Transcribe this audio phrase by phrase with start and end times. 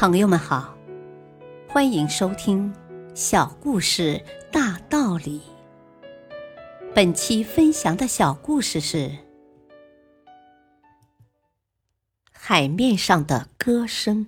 [0.00, 0.78] 朋友们好，
[1.68, 2.72] 欢迎收听
[3.16, 5.40] 《小故事大道理》。
[6.94, 8.96] 本期分享的小故事是
[12.30, 14.26] 《海面上的歌声》。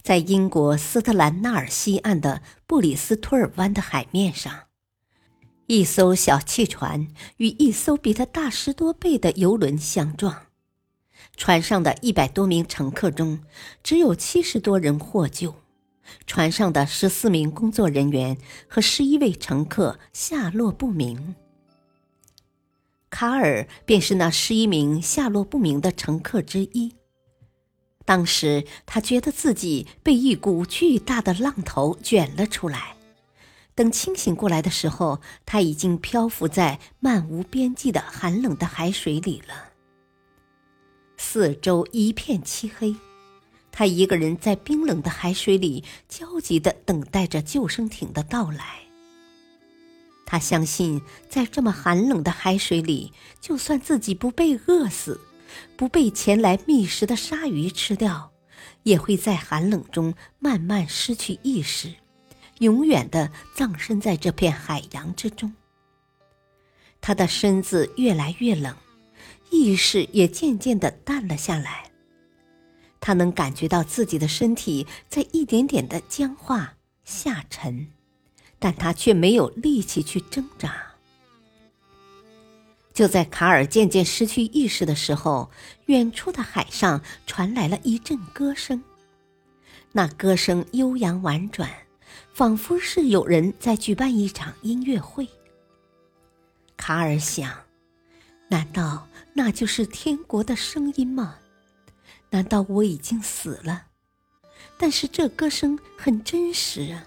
[0.00, 4.68] 在英国斯特兰纳尔西岸的布里斯托尔湾的海面上，
[5.66, 10.46] 一艘小汽船与一艘比它大十多倍的游轮相撞。
[11.36, 13.40] 船上的一百多名乘客中，
[13.82, 15.54] 只有七十多人获救。
[16.26, 18.36] 船上的十四名工作人员
[18.68, 21.34] 和十一位乘客下落不明。
[23.08, 26.94] 卡尔便是那十一名下落不明的乘客之一。
[28.04, 32.96] 当时他觉得自己被一股巨大的浪头卷了出来。
[33.74, 39.70] 等清醒过来的时候，他已经漂浮在漫无边际的寒冷的海水里了。
[41.26, 42.94] 四周一片漆黑，
[43.72, 48.82] 他一个人在冰冷的海水里焦急地等待着救生艇的到来。
[50.26, 55.18] 他相信，在这么寒冷的海水里，就算自己不被饿死，
[55.76, 58.30] 不被前来觅食的鲨鱼吃掉，
[58.84, 61.92] 也会在寒冷中慢慢失去意识，
[62.58, 65.52] 永远地葬身在这片海洋之中。
[67.00, 68.76] 他的身子越来越冷。
[69.54, 71.90] 意识也渐渐的淡了下来。
[73.00, 76.74] 他能感觉到自己的身体在一点点的僵化
[77.04, 77.86] 下沉，
[78.58, 80.74] 但他却没有力气去挣扎。
[82.92, 85.50] 就在卡尔渐渐失去意识的时候，
[85.86, 88.82] 远处的海上传来了一阵歌声。
[89.92, 91.70] 那歌声悠扬婉转，
[92.32, 95.28] 仿佛是有人在举办一场音乐会。
[96.76, 97.52] 卡尔想。
[98.48, 101.36] 难道那就是天国的声音吗？
[102.30, 103.86] 难道我已经死了？
[104.76, 107.06] 但是这歌声很真实啊！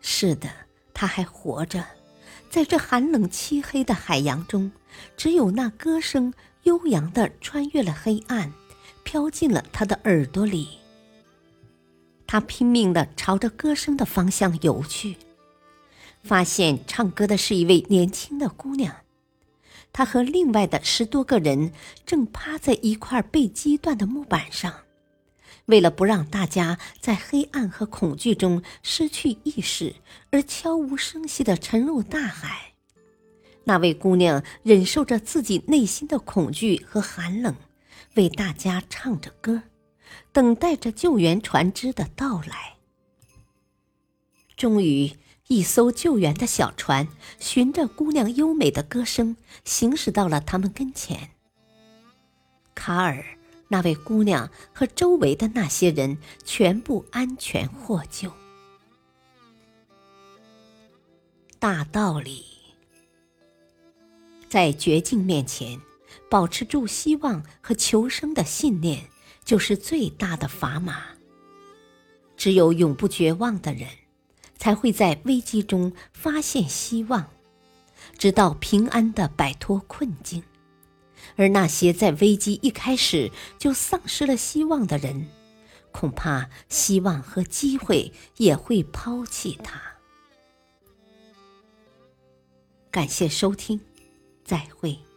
[0.00, 0.48] 是的，
[0.94, 1.84] 他还活着，
[2.48, 4.70] 在这寒冷漆黑的海洋中，
[5.16, 6.32] 只有那歌声
[6.62, 8.52] 悠扬的穿越了黑暗，
[9.02, 10.78] 飘进了他的耳朵里。
[12.26, 15.16] 他拼命的朝着歌声的方向游去，
[16.22, 18.94] 发现唱歌的是一位年轻的姑娘。
[19.92, 21.72] 他和另外的十多个人
[22.06, 24.72] 正趴在一块被击断的木板上，
[25.66, 29.96] 为了不让大家在黑暗和恐惧中失去意识，
[30.30, 32.74] 而悄无声息地沉入大海。
[33.64, 37.54] 那位姑娘忍受着自己内心的恐惧和寒冷，
[38.14, 39.62] 为大家唱着歌，
[40.32, 42.74] 等待着救援船只的到来。
[44.56, 45.12] 终于。
[45.48, 47.08] 一艘救援的小船
[47.40, 51.30] 循着姑娘优美的歌声行驶到了他们跟前。
[52.74, 53.24] 卡尔、
[53.68, 58.30] 那位姑娘和周围的那些人全部安全获救。
[61.58, 62.44] 大道理，
[64.50, 65.80] 在绝境面前，
[66.30, 69.08] 保持住希望和求生的信念
[69.46, 71.04] 就是最大的砝码。
[72.36, 73.88] 只有永不绝望的人。
[74.58, 77.30] 才会在危机中发现希望，
[78.18, 80.42] 直到平安的摆脱困境。
[81.36, 85.28] 而那些在危机一开始就丧失了希望的人，
[85.92, 89.80] 恐怕希望和机会也会抛弃他。
[92.90, 93.80] 感谢收听，
[94.44, 95.07] 再会。